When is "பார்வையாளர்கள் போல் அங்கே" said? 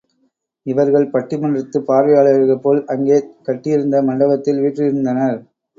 1.85-3.19